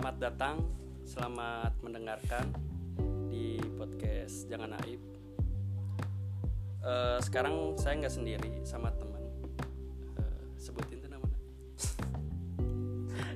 Selamat 0.00 0.32
datang, 0.32 0.56
selamat 1.04 1.72
mendengarkan 1.84 2.48
di 3.28 3.60
podcast 3.76 4.48
Jangan 4.48 4.72
Aib. 4.80 4.96
Eh, 6.80 7.18
sekarang 7.20 7.76
saya 7.76 8.00
nggak 8.00 8.08
sendiri 8.08 8.64
sama 8.64 8.96
teman. 8.96 9.20
Eh, 10.16 10.40
sebutin 10.56 11.04
tuh 11.04 11.12
namanya. 11.12 11.40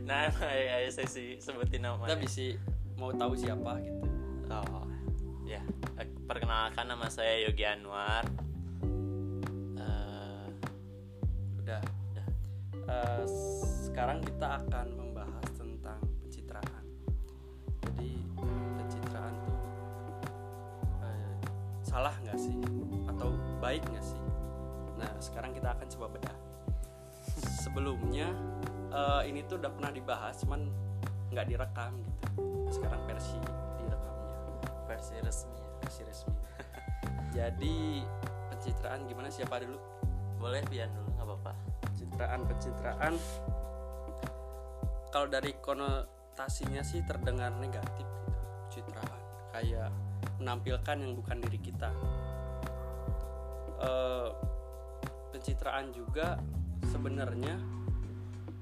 Nah, 0.08 0.32
ya, 0.56 0.88
ya, 0.88 0.88
saya 0.88 1.04
sih 1.04 1.36
sebutin 1.36 1.84
Kita 1.84 2.00
namanya. 2.00 2.16
bisa 2.16 2.56
mau 2.96 3.12
tahu 3.12 3.36
siapa 3.36 3.84
gitu. 3.84 4.00
Oh, 4.48 4.88
ya. 5.44 5.60
Perkenalkan 6.24 6.88
nama 6.88 7.12
saya 7.12 7.44
Yogi 7.44 7.68
Anwar. 7.68 8.24
Eh, 9.76 10.48
Udah. 11.60 11.84
udah. 11.84 12.26
Eh, 12.88 13.22
sekarang 13.84 14.24
kita 14.24 14.64
akan 14.64 15.03
nggak 22.34 22.50
sih 22.50 22.58
atau 23.14 23.30
baik 23.62 23.86
nggak 23.94 24.02
sih? 24.02 24.18
Nah 24.98 25.06
sekarang 25.22 25.54
kita 25.54 25.70
akan 25.70 25.86
coba 25.86 26.18
bedah. 26.18 26.36
Sebelumnya 27.62 28.26
eh, 28.90 29.30
ini 29.30 29.46
tuh 29.46 29.62
udah 29.62 29.70
pernah 29.70 29.94
dibahas, 29.94 30.42
cuman 30.42 30.66
nggak 31.30 31.46
direkam 31.46 31.94
gitu. 32.02 32.26
Sekarang 32.74 33.06
versi 33.06 33.38
direkamnya, 33.78 34.34
Versi 34.90 35.14
resmi. 35.22 35.62
versi 35.78 36.02
resmi. 36.02 36.34
Jadi 37.38 38.02
pencitraan 38.50 39.06
gimana 39.06 39.30
siapa 39.30 39.62
dulu? 39.62 39.78
Boleh 40.42 40.66
pian 40.66 40.90
dulu 40.90 41.14
nggak 41.14 41.26
apa-apa. 41.30 41.52
pencitraan 41.86 42.40
pencitraan 42.50 43.14
kalau 45.14 45.30
dari 45.30 45.54
konotasinya 45.62 46.82
sih 46.82 47.06
terdengar 47.06 47.54
negatif 47.62 48.02
gitu 48.02 48.42
pencitraan 48.66 49.22
kayak 49.54 49.94
menampilkan 50.44 50.96
yang 51.00 51.16
bukan 51.16 51.40
diri 51.40 51.58
kita 51.58 51.88
Eh, 53.84 54.30
pencitraan 55.34 55.92
juga 55.92 56.38
sebenarnya 56.88 57.58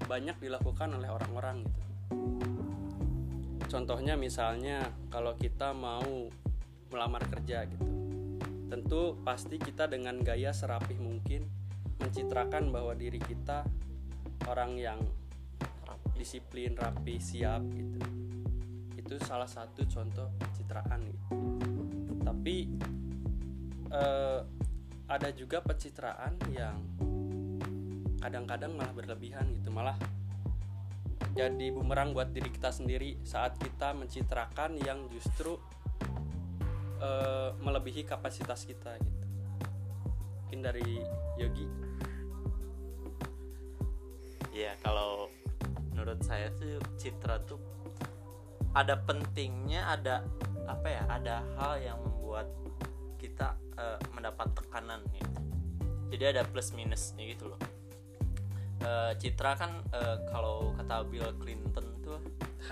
banyak 0.09 0.41
dilakukan 0.41 0.99
oleh 0.99 1.07
orang-orang 1.13 1.63
gitu 1.63 1.81
contohnya 3.71 4.19
misalnya 4.19 4.83
kalau 5.13 5.37
kita 5.39 5.71
mau 5.77 6.27
melamar 6.91 7.23
kerja 7.29 7.69
gitu 7.71 7.87
tentu 8.73 9.21
pasti 9.23 9.61
kita 9.61 9.87
dengan 9.87 10.19
gaya 10.25 10.51
serapih 10.51 10.97
mungkin 10.99 11.47
mencitrakan 12.01 12.73
bahwa 12.75 12.97
diri 12.97 13.21
kita 13.23 13.63
orang 14.51 14.75
yang 14.81 14.99
disiplin, 16.19 16.75
rapi, 16.75 17.21
siap 17.21 17.63
gitu. 17.73 18.01
Itu 18.99 19.15
salah 19.23 19.47
satu 19.47 19.87
contoh 19.87 20.35
pencitraan 20.41 21.01
gitu. 21.05 21.62
Tapi 22.43 22.67
eh, 23.95 24.41
ada 25.07 25.29
juga 25.31 25.63
pencitraan 25.63 26.35
yang 26.51 26.75
kadang-kadang 28.19 28.75
malah 28.75 28.91
berlebihan 28.91 29.47
gitu, 29.55 29.71
malah 29.71 29.95
jadi 31.39 31.71
bumerang 31.71 32.11
buat 32.11 32.35
diri 32.35 32.51
kita 32.51 32.75
sendiri 32.75 33.23
saat 33.23 33.55
kita 33.63 33.95
mencitrakan 33.95 34.75
yang 34.83 35.07
justru 35.15 35.55
eh, 36.99 37.55
melebihi 37.63 38.03
kapasitas 38.03 38.67
kita 38.67 38.99
gitu. 38.99 39.27
Mungkin 40.43 40.67
dari 40.67 40.99
Yogi 41.39 41.71
Ya, 44.51 44.75
kalau 44.83 45.31
menurut 45.95 46.19
saya 46.27 46.51
tuh 46.59 46.83
citra 46.99 47.39
tuh 47.47 47.63
ada 48.75 48.99
pentingnya, 48.99 49.95
ada 49.95 50.27
apa 50.69 50.89
ya? 50.93 51.03
Ada 51.09 51.37
hal 51.57 51.75
yang 51.81 52.01
membuat 52.33 52.49
kita 53.21 53.61
eh, 53.77 54.01
mendapat 54.17 54.57
tekanan 54.57 55.05
gitu. 55.13 55.41
Jadi 56.17 56.25
ada 56.33 56.43
plus 56.49 56.73
minusnya 56.73 57.29
gitu 57.29 57.53
loh. 57.53 57.61
Eh, 58.81 59.13
citra 59.21 59.53
kan 59.61 59.85
eh, 59.93 60.17
kalau 60.33 60.73
kata 60.81 61.05
Bill 61.13 61.29
Clinton 61.37 62.01
tuh 62.01 62.17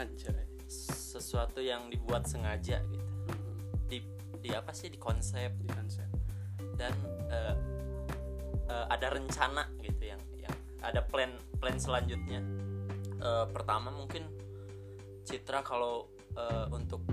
Anjay. 0.00 0.48
sesuatu 0.64 1.60
yang 1.60 1.92
dibuat 1.92 2.24
sengaja 2.24 2.80
gitu. 2.88 3.12
Di 3.84 3.98
di 4.40 4.50
apa 4.56 4.72
sih 4.72 4.88
di 4.88 4.96
konsep 4.96 5.52
di 5.60 5.68
konsep. 5.68 6.08
dan 6.80 6.96
eh, 7.28 7.56
eh, 8.72 8.86
ada 8.88 9.12
rencana 9.12 9.68
gitu 9.84 10.08
yang 10.16 10.22
yang 10.40 10.56
ada 10.80 11.04
plan 11.04 11.36
plan 11.60 11.76
selanjutnya 11.76 12.40
Eh, 13.20 13.46
pertama 13.52 13.92
mungkin 13.92 14.24
citra 15.28 15.60
kalau 15.60 16.08
eh, 16.32 16.66
untuk 16.72 17.04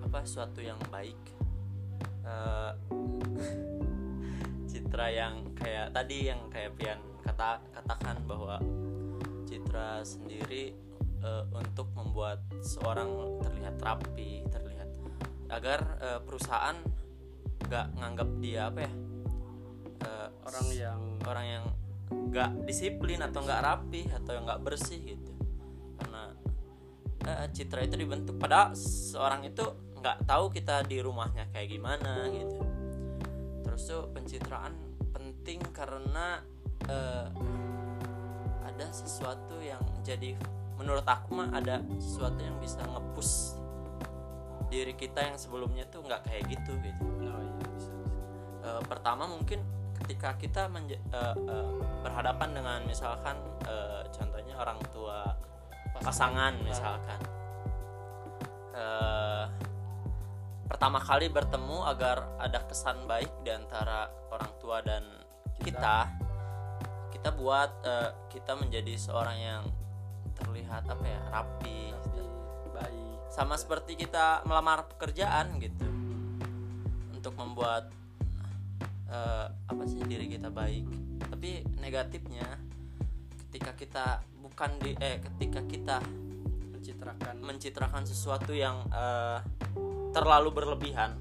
apa 0.00 0.24
suatu 0.24 0.64
yang 0.64 0.80
baik 0.88 1.16
Eh, 2.22 2.72
citra 4.70 5.06
yang 5.10 5.52
kayak 5.58 5.90
tadi 5.90 6.30
yang 6.30 6.46
kayak 6.48 6.72
Pian 6.78 7.00
kata 7.22 7.58
katakan 7.74 8.22
bahwa 8.26 8.62
citra 9.46 10.06
sendiri 10.06 10.74
eh, 11.22 11.44
untuk 11.50 11.90
membuat 11.98 12.42
seorang 12.62 13.42
terlihat 13.42 13.76
rapi 13.82 14.46
terlihat 14.48 14.88
agar 15.50 15.80
eh, 15.98 16.20
perusahaan 16.22 16.78
nggak 17.66 17.86
nganggap 17.98 18.28
dia 18.38 18.68
apa 18.70 18.80
ya 18.86 18.92
eh, 20.06 20.28
Orang 20.42 20.66
yang 20.74 21.00
orang 21.26 21.46
yang 21.46 21.64
nggak 22.12 22.50
disiplin 22.68 23.20
atau 23.24 23.40
nggak 23.40 23.62
rapi 23.64 24.08
atau 24.12 24.36
yang 24.36 24.44
nggak 24.44 24.62
bersih 24.62 25.00
gitu. 25.00 25.32
Karena 25.98 26.22
eh, 27.26 27.46
citra 27.50 27.86
itu 27.86 27.96
dibentuk 27.96 28.36
pada 28.36 28.76
seorang 28.76 29.46
itu 29.48 29.91
nggak 30.02 30.26
tahu 30.26 30.50
kita 30.50 30.82
di 30.82 30.98
rumahnya 30.98 31.46
kayak 31.54 31.70
gimana 31.70 32.26
gitu. 32.34 32.58
Terus 33.62 33.82
tuh 33.86 34.10
pencitraan 34.10 34.74
penting 35.14 35.62
karena 35.70 36.42
eh, 36.90 37.26
ada 38.66 38.86
sesuatu 38.90 39.62
yang 39.62 39.78
jadi 40.02 40.34
menurut 40.74 41.06
aku 41.06 41.38
mah 41.38 41.54
ada 41.54 41.78
sesuatu 42.02 42.42
yang 42.42 42.58
bisa 42.58 42.82
ngepush 42.82 43.54
diri 44.66 44.98
kita 44.98 45.22
yang 45.22 45.38
sebelumnya 45.38 45.86
tuh 45.86 46.02
nggak 46.02 46.26
kayak 46.26 46.50
gitu 46.50 46.74
gitu. 46.82 47.06
Oh 47.22 47.38
iya 47.38 47.54
bisa, 47.78 47.92
bisa. 47.94 48.18
Eh, 48.66 48.82
pertama 48.90 49.30
mungkin 49.30 49.62
ketika 50.02 50.34
kita 50.34 50.66
eh, 50.66 51.70
berhadapan 52.02 52.50
dengan 52.58 52.80
misalkan 52.90 53.38
eh, 53.70 54.02
contohnya 54.10 54.58
orang 54.58 54.82
tua 54.90 55.30
pasangan 56.02 56.58
misalkan. 56.66 57.20
Eh, 58.74 59.46
pertama 60.72 61.04
kali 61.04 61.28
bertemu 61.28 61.84
agar 61.84 62.32
ada 62.40 62.64
kesan 62.64 63.04
baik 63.04 63.28
di 63.44 63.52
antara 63.52 64.08
orang 64.32 64.52
tua 64.56 64.80
dan 64.80 65.04
kita. 65.60 66.08
kita. 67.12 67.28
Buat 67.36 67.70
eh, 67.84 68.10
kita 68.32 68.56
menjadi 68.56 68.96
seorang 68.96 69.36
yang 69.36 69.62
terlihat 70.32 70.88
apa 70.88 71.04
ya 71.04 71.20
rapi 71.28 71.92
baik. 72.72 73.14
sama 73.28 73.54
seperti 73.60 74.00
kita 74.00 74.40
melamar 74.48 74.88
pekerjaan 74.88 75.60
gitu. 75.60 75.84
Untuk 77.12 77.36
membuat 77.36 77.92
eh, 79.12 79.46
apa 79.52 79.82
sih 79.84 80.00
diri 80.08 80.24
kita 80.24 80.48
baik. 80.48 80.88
Tapi 81.28 81.68
negatifnya 81.84 82.48
ketika 83.44 83.76
kita 83.76 84.06
bukan 84.40 84.80
di 84.80 84.96
eh 84.96 85.20
ketika 85.20 85.60
kita 85.68 86.00
mencitrakan. 86.72 87.34
mencitrakan 87.44 88.02
sesuatu 88.08 88.56
yang 88.56 88.88
eh, 88.88 89.38
terlalu 90.12 90.52
berlebihan. 90.52 91.16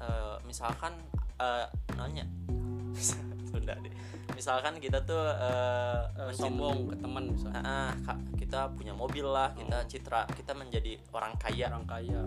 Eh, 0.00 0.36
misalkan 0.48 0.96
eh, 1.36 1.66
nanya. 1.94 2.24
Sunda 3.48 3.76
deh. 3.78 3.92
Misalkan 4.32 4.80
kita 4.80 5.04
tuh 5.04 5.20
mencit- 5.20 6.40
sombong 6.40 6.88
ke 6.88 6.96
teman 6.96 7.24
misalnya. 7.36 7.92
Ka- 8.08 8.24
kita 8.40 8.72
punya 8.72 8.96
mobil 8.96 9.28
lah 9.28 9.52
kita 9.52 9.84
citra 9.84 10.24
kita 10.32 10.56
menjadi 10.56 10.96
orang 11.12 11.36
kaya. 11.36 11.68
Orang 11.68 11.84
kaya. 11.84 12.20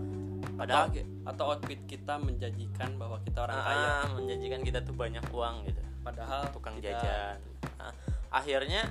Padahal 0.54 0.86
atau, 0.94 1.02
atau 1.26 1.44
outfit 1.50 1.80
kita 1.90 2.14
menjanjikan 2.22 2.94
bahwa 2.94 3.18
kita 3.26 3.42
orang 3.42 3.58
ah, 3.58 3.66
kaya. 3.66 3.90
menjanjikan 4.14 4.60
kita 4.62 4.78
tuh 4.86 4.94
banyak 4.94 5.26
uang 5.34 5.66
gitu. 5.66 5.82
Padahal 6.06 6.46
tukang 6.54 6.78
tidak. 6.78 7.02
jajan. 7.02 7.36
Ah, 7.82 7.92
akhirnya 8.30 8.86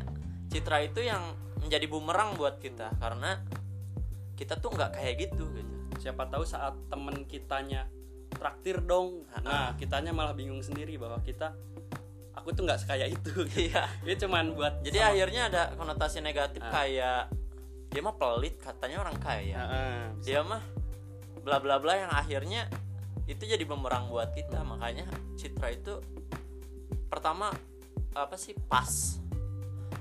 citra 0.52 0.84
itu 0.84 1.08
yang 1.08 1.24
menjadi 1.64 1.88
bumerang 1.88 2.36
buat 2.36 2.60
kita. 2.60 2.92
Karena 3.00 3.40
kita 4.36 4.60
tuh 4.60 4.76
nggak 4.76 5.00
kayak 5.00 5.16
gitu 5.32 5.48
gitu 5.56 5.73
siapa 5.98 6.26
tahu 6.28 6.44
saat 6.44 6.74
temen 6.88 7.26
kitanya 7.26 7.88
traktir 8.34 8.82
dong. 8.82 9.24
Ah, 9.30 9.42
nah 9.42 9.66
kitanya 9.76 10.10
malah 10.12 10.34
bingung 10.34 10.60
sendiri 10.60 10.98
bahwa 10.98 11.22
kita 11.22 11.54
aku 12.34 12.52
tuh 12.52 12.66
nggak 12.66 12.82
sekaya 12.82 13.06
itu. 13.06 13.46
Iya. 13.70 13.86
Itu 14.04 14.26
cuman 14.28 14.58
buat 14.58 14.82
jadi 14.82 15.00
sama- 15.00 15.10
akhirnya 15.14 15.42
ada 15.50 15.62
konotasi 15.78 16.20
negatif 16.20 16.60
Ah. 16.60 16.72
kayak 16.74 17.22
dia 17.94 18.02
mah 18.02 18.16
pelit 18.18 18.58
katanya 18.58 19.06
orang 19.06 19.18
kaya. 19.22 19.58
Ah, 19.58 19.70
ah. 19.70 20.02
dia 20.26 20.42
mah 20.42 20.62
bla 21.46 21.62
bla 21.62 21.78
bla 21.78 21.94
yang 21.94 22.12
akhirnya 22.12 22.66
itu 23.30 23.44
jadi 23.46 23.64
bumerang 23.64 24.10
buat 24.10 24.34
kita. 24.34 24.66
Makanya 24.66 25.06
citra 25.38 25.72
itu 25.72 26.02
pertama 27.08 27.54
apa 28.18 28.36
sih 28.36 28.58
pas. 28.68 29.22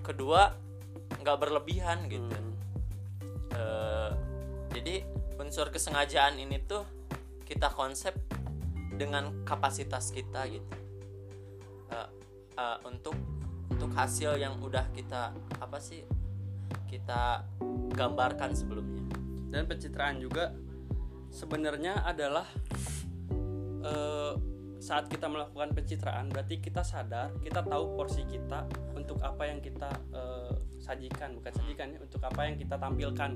Kedua 0.00 0.56
nggak 1.20 1.36
berlebihan 1.38 2.08
gitu. 2.08 2.24
Hmm. 2.26 2.50
jadi 3.52 3.91
unsur 5.38 5.68
kesengajaan 5.72 6.40
ini 6.40 6.60
tuh 6.64 6.84
kita 7.46 7.72
konsep 7.72 8.16
dengan 8.96 9.44
kapasitas 9.44 10.12
kita 10.12 10.48
gitu. 10.48 10.72
Eh, 11.92 12.08
eh, 12.56 12.78
untuk 12.88 13.16
untuk 13.72 13.90
hasil 13.96 14.36
yang 14.36 14.60
udah 14.60 14.88
kita 14.92 15.32
apa 15.58 15.78
sih 15.80 16.04
kita 16.88 17.44
gambarkan 17.96 18.52
sebelumnya. 18.52 19.04
Dan 19.52 19.68
pencitraan 19.68 20.20
juga 20.20 20.52
sebenarnya 21.32 22.04
adalah 22.04 22.46
eh, 23.84 24.34
saat 24.82 25.06
kita 25.06 25.30
melakukan 25.30 25.78
pencitraan 25.78 26.26
berarti 26.26 26.58
kita 26.58 26.82
sadar 26.82 27.30
kita 27.38 27.62
tahu 27.62 27.94
porsi 27.94 28.26
kita 28.26 28.66
untuk 28.98 29.22
apa 29.22 29.46
yang 29.46 29.62
kita 29.62 29.88
eh, 30.10 30.54
sajikan 30.82 31.38
bukan 31.38 31.52
sajikan 31.54 31.94
ya 31.94 31.98
untuk 32.02 32.20
apa 32.26 32.50
yang 32.50 32.58
kita 32.58 32.74
tampilkan. 32.74 33.30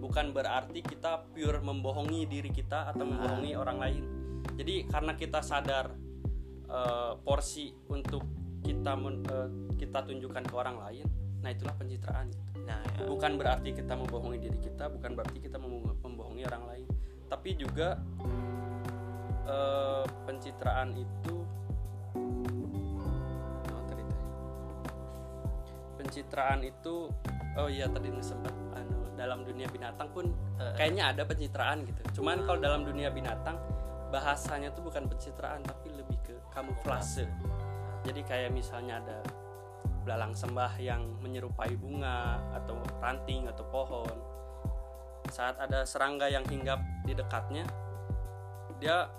Bukan 0.00 0.32
berarti 0.32 0.80
kita 0.80 1.28
pure 1.36 1.60
membohongi 1.60 2.24
diri 2.24 2.48
kita 2.48 2.88
atau 2.88 3.04
membohongi 3.04 3.52
orang 3.52 3.78
lain. 3.78 4.02
Jadi 4.56 4.88
karena 4.88 5.12
kita 5.12 5.44
sadar 5.44 5.92
eh, 6.66 7.12
porsi 7.20 7.76
untuk 7.92 8.24
kita 8.64 8.92
men- 8.96 9.22
eh, 9.28 9.48
kita 9.76 10.02
tunjukkan 10.08 10.44
ke 10.48 10.54
orang 10.56 10.80
lain 10.80 11.06
nah 11.44 11.54
itulah 11.54 11.76
pencitraan. 11.78 12.26
Nah 12.66 12.82
ya. 12.82 13.06
bukan 13.06 13.38
berarti 13.38 13.70
kita 13.70 13.94
membohongi 13.94 14.40
diri 14.42 14.58
kita 14.58 14.90
bukan 14.90 15.14
berarti 15.14 15.38
kita 15.38 15.60
membo- 15.60 15.94
membohongi 16.02 16.42
orang 16.48 16.64
lain. 16.66 16.86
Tapi 17.28 17.50
juga 17.54 18.00
eh, 19.46 20.04
pencitraan 20.26 20.96
itu 20.96 21.35
pencitraan 26.06 26.62
itu 26.62 27.10
oh 27.58 27.68
iya 27.68 27.90
tadi 27.90 28.14
sempat 28.22 28.54
anu 28.78 29.10
dalam 29.18 29.42
dunia 29.42 29.66
binatang 29.66 30.06
pun 30.14 30.30
Eh. 30.56 30.72
kayaknya 30.78 31.12
ada 31.12 31.26
pencitraan 31.28 31.84
gitu. 31.84 32.22
Cuman 32.22 32.46
kalau 32.48 32.56
dalam 32.56 32.86
dunia 32.86 33.12
binatang 33.12 33.60
bahasanya 34.08 34.72
tuh 34.72 34.86
bukan 34.86 35.04
pencitraan 35.04 35.60
tapi 35.60 35.92
lebih 35.92 36.16
ke 36.24 36.32
kamuflase. 36.48 37.28
Jadi 38.06 38.22
kayak 38.24 38.54
misalnya 38.54 39.02
ada 39.02 39.18
belalang 40.06 40.32
sembah 40.32 40.78
yang 40.78 41.02
menyerupai 41.18 41.74
bunga 41.76 42.38
atau 42.54 42.78
ranting 43.02 43.50
atau 43.50 43.66
pohon. 43.68 44.16
Saat 45.28 45.58
ada 45.58 45.82
serangga 45.82 46.30
yang 46.30 46.46
hinggap 46.46 46.78
di 47.02 47.12
dekatnya 47.12 47.66
dia 48.78 49.10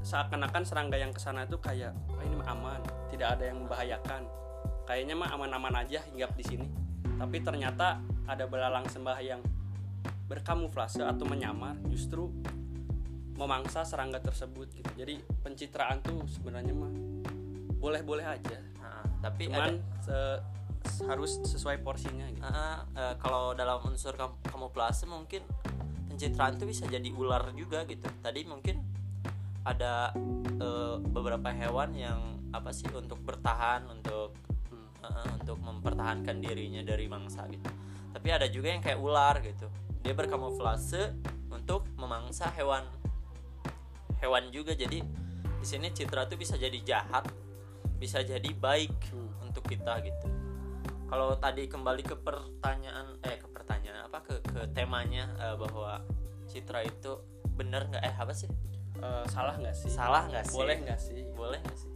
seakan-akan 0.00 0.62
serangga 0.62 0.96
yang 0.96 1.10
ke 1.10 1.18
sana 1.18 1.42
itu 1.44 1.58
kayak 1.58 1.90
"Ah, 2.14 2.22
ini 2.22 2.38
aman 2.46 2.80
tidak 3.10 3.36
ada 3.36 3.44
yang 3.50 3.66
membahayakan 3.66 4.22
kayaknya 4.86 5.18
mah 5.18 5.34
aman-aman 5.34 5.82
aja 5.82 6.00
hinggap 6.08 6.32
di 6.38 6.44
sini 6.46 6.66
tapi 7.16 7.42
ternyata 7.42 8.00
ada 8.26 8.44
belalang 8.46 8.86
sembah 8.86 9.18
yang 9.20 9.40
berkamuflase 10.26 11.02
atau 11.02 11.26
menyamar 11.26 11.78
justru 11.90 12.30
memangsa 13.36 13.84
serangga 13.84 14.22
tersebut 14.22 14.72
gitu 14.72 14.90
jadi 14.96 15.20
pencitraan 15.44 16.00
tuh 16.00 16.24
sebenarnya 16.30 16.72
mah 16.72 16.92
boleh-boleh 17.76 18.24
aja 18.24 18.58
Nah, 18.86 19.02
tapi 19.18 19.50
cuman 19.50 19.76
ada 19.82 20.38
se- 20.86 21.04
harus 21.10 21.42
sesuai 21.42 21.82
porsinya 21.82 22.30
gitu. 22.30 22.46
Ah, 22.46 22.86
eh, 22.94 23.14
kalau 23.18 23.52
dalam 23.52 23.82
unsur 23.82 24.14
kam 24.14 24.38
kamuflase 24.46 25.04
mungkin 25.10 25.42
pencitraan 26.06 26.54
itu 26.54 26.64
bisa 26.70 26.86
jadi 26.86 27.10
ular 27.10 27.50
juga 27.52 27.82
gitu. 27.84 28.06
Tadi 28.22 28.46
mungkin 28.46 28.78
ada 29.66 30.14
eh, 30.56 30.96
beberapa 31.02 31.50
hewan 31.50 31.92
yang 31.98 32.20
apa 32.54 32.70
sih 32.70 32.86
untuk 32.94 33.20
bertahan 33.26 33.84
untuk 33.90 34.32
Untuk 35.36 35.58
mempertahankan 35.60 36.38
dirinya 36.42 36.82
dari 36.82 37.06
mangsa 37.06 37.46
gitu. 37.50 37.68
Tapi 38.12 38.28
ada 38.32 38.46
juga 38.48 38.72
yang 38.72 38.82
kayak 38.82 38.98
ular 38.98 39.38
gitu. 39.44 39.66
Dia 40.02 40.14
berkamuflase 40.14 41.14
untuk 41.50 41.86
memangsa 41.98 42.50
hewan 42.54 42.84
hewan 44.22 44.48
juga. 44.50 44.72
Jadi 44.74 45.02
di 45.56 45.66
sini 45.66 45.90
citra 45.90 46.26
itu 46.30 46.38
bisa 46.38 46.54
jadi 46.54 46.78
jahat, 46.82 47.26
bisa 47.98 48.22
jadi 48.22 48.50
baik 48.54 48.92
Hmm. 49.12 49.48
untuk 49.48 49.64
kita 49.66 49.98
gitu 50.04 50.28
kalau 51.06 51.38
tadi 51.38 51.70
kembali 51.70 52.02
ke 52.02 52.18
pertanyaan 52.18 53.14
eh 53.22 53.38
ke 53.38 53.46
pertanyaan 53.46 54.10
apa 54.10 54.18
ke 54.26 54.42
ke 54.42 54.66
temanya 54.74 55.30
eh, 55.38 55.54
bahwa 55.54 56.02
citra 56.50 56.82
itu 56.82 57.22
bener 57.54 57.86
nggak 57.86 58.02
eh 58.02 58.14
apa 58.14 58.34
sih 58.34 58.50
Eh, 58.96 59.24
salah 59.28 59.52
nggak 59.60 59.76
sih 59.76 59.92
salah 59.92 60.24
nggak 60.24 60.44
sih 60.48 60.56
boleh 60.56 60.76
nggak 60.80 61.00
sih 61.00 61.20
boleh 61.36 61.60
nggak 61.60 61.78
sih 61.78 61.92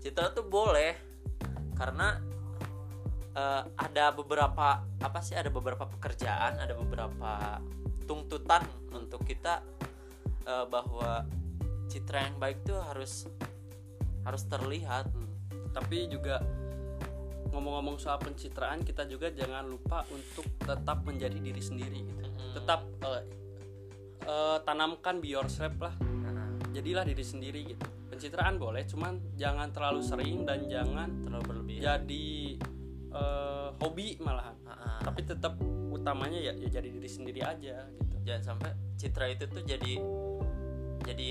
citra 0.00 0.32
tuh 0.32 0.48
boleh 0.48 0.96
karena 1.76 2.16
eh, 3.32 3.62
ada 3.76 4.04
beberapa 4.12 4.84
apa 4.84 5.18
sih 5.24 5.36
ada 5.36 5.48
beberapa 5.48 5.88
pekerjaan 5.88 6.60
ada 6.60 6.76
beberapa 6.76 7.58
tuntutan 8.04 8.62
untuk 8.92 9.24
kita 9.24 9.64
eh, 10.46 10.66
bahwa 10.68 11.24
citra 11.88 12.32
yang 12.32 12.36
baik 12.40 12.64
tuh 12.64 12.80
harus 12.80 13.28
harus 14.22 14.42
terlihat. 14.46 15.10
Hmm. 15.12 15.30
tapi 15.72 16.04
juga 16.04 16.36
ngomong-ngomong 17.52 18.00
soal 18.00 18.16
pencitraan 18.16 18.80
kita 18.80 19.04
juga 19.04 19.28
jangan 19.28 19.68
lupa 19.68 20.08
untuk 20.08 20.48
tetap 20.56 21.04
menjadi 21.04 21.36
diri 21.36 21.62
sendiri 21.62 21.98
gitu. 22.00 22.24
Mm. 22.24 22.52
tetap 22.56 22.80
eh, 23.04 23.22
eh, 24.24 24.58
tanamkan 24.64 25.20
be 25.20 25.36
yourself 25.36 25.76
lah. 25.80 25.92
Nah, 26.00 26.56
jadilah 26.72 27.04
diri 27.04 27.24
sendiri 27.24 27.60
gitu. 27.76 27.86
Pencitraan 28.08 28.56
boleh 28.56 28.84
cuman 28.88 29.36
jangan 29.36 29.68
terlalu 29.72 30.00
sering 30.00 30.44
dan 30.48 30.68
jangan 30.68 31.08
terlalu 31.28 31.44
berlebihan. 31.48 32.04
jadi 32.04 32.26
eh, 33.12 33.68
hobi 33.80 34.16
malahan. 34.20 34.56
Ah, 34.64 34.72
ah. 34.72 34.98
tapi 35.04 35.24
tetap 35.24 35.56
utamanya 35.92 36.40
ya, 36.40 36.52
ya 36.56 36.80
jadi 36.80 36.88
diri 36.88 37.10
sendiri 37.10 37.40
aja 37.44 37.86
gitu. 38.00 38.16
Jangan 38.24 38.42
sampai 38.42 38.70
citra 38.96 39.26
itu 39.30 39.44
tuh 39.48 39.62
jadi 39.62 40.00
jadi 41.02 41.30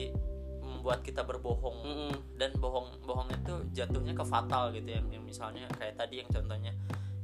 membuat 0.61 1.01
kita 1.05 1.21
berbohong. 1.25 1.77
Mm-mm. 1.81 2.13
dan 2.41 2.57
bohong 2.57 2.89
bohong 3.05 3.29
itu 3.29 3.53
jatuhnya 3.77 4.17
ke 4.17 4.25
fatal 4.25 4.73
gitu 4.73 4.89
yang, 4.89 5.05
yang 5.13 5.21
misalnya 5.21 5.69
kayak 5.77 5.93
tadi 5.93 6.25
yang 6.25 6.29
contohnya 6.33 6.73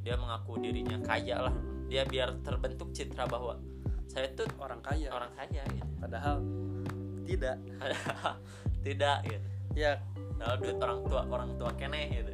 dia 0.06 0.14
mengaku 0.14 0.62
dirinya 0.62 0.98
kaya 1.02 1.50
lah. 1.50 1.56
Dia 1.88 2.04
biar 2.06 2.38
terbentuk 2.44 2.94
citra 2.94 3.26
bahwa 3.26 3.58
saya 4.08 4.30
tuh 4.38 4.48
orang 4.62 4.80
kaya. 4.80 5.10
orang 5.12 5.32
kaya 5.34 5.64
gitu. 5.74 5.90
Padahal 6.00 6.36
tidak. 7.28 7.58
Tidak 8.88 9.18
gitu. 9.28 9.48
Ya. 9.76 10.00
Kalau 10.38 10.56
duit 10.64 10.78
orang 10.80 11.00
tua 11.10 11.22
orang 11.28 11.52
tua 11.60 11.72
keneh 11.76 12.08
gitu. 12.24 12.34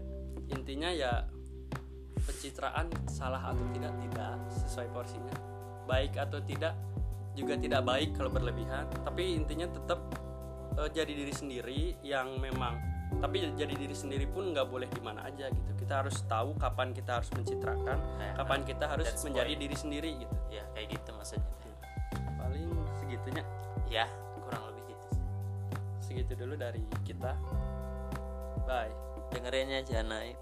Intinya 0.54 0.92
ya 0.94 1.26
pencitraan 2.24 2.88
salah 3.12 3.52
atau 3.52 3.66
tidak 3.76 3.94
tidak 4.00 4.34
sesuai 4.64 4.88
porsinya. 4.96 5.36
Baik 5.84 6.16
atau 6.16 6.40
tidak 6.40 6.74
juga 7.36 7.60
tidak 7.60 7.82
baik 7.84 8.16
kalau 8.16 8.32
berlebihan. 8.32 8.88
Tapi 9.04 9.36
intinya 9.38 9.68
tetap 9.68 10.00
eh, 10.80 10.90
jadi 10.92 11.12
diri 11.12 11.34
sendiri 11.34 11.80
yang 12.02 12.40
memang 12.40 12.92
tapi 13.14 13.46
jadi 13.54 13.78
diri 13.78 13.94
sendiri 13.94 14.26
pun 14.26 14.50
nggak 14.58 14.66
boleh 14.66 14.90
di 14.90 15.02
mana 15.04 15.28
aja 15.28 15.52
gitu. 15.52 15.72
Kita 15.78 16.02
harus 16.02 16.18
tahu 16.26 16.58
kapan 16.58 16.96
kita 16.96 17.22
harus 17.22 17.30
mencitrakan 17.36 18.00
Nah, 18.18 18.34
kapan 18.40 18.66
kita 18.66 18.90
harus 18.90 19.06
menjadi 19.22 19.54
point. 19.54 19.62
diri 19.62 19.76
sendiri 19.76 20.12
gitu. 20.18 20.36
Ya 20.50 20.64
kayak 20.74 20.98
gitu 20.98 21.10
maksudnya. 21.14 21.54
Paling 22.40 22.66
segitunya. 23.04 23.44
Ya 23.92 24.10
kurang 24.42 24.64
lebih 24.74 24.84
gitu 24.90 25.08
segitu 26.02 26.34
dulu 26.40 26.58
dari 26.58 26.82
kita. 27.06 27.38
Bye. 28.66 28.96
Dengerinnya 29.34 29.82
jangan 29.82 30.14
naik 30.14 30.38